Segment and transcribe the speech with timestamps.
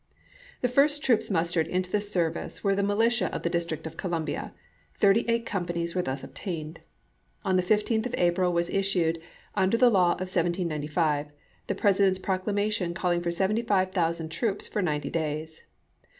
[0.61, 4.51] The first troops mustered into the service were the militia of the District of Columbia;
[4.95, 6.79] thirty eight companies were thus obtained.
[7.45, 9.21] On the 15th of April was issued,
[9.53, 11.27] under the law of 1795,
[11.67, 11.97] the Presi lsei.
[11.99, 15.61] dent's proclamation calling for 75,000 troops for ninety days.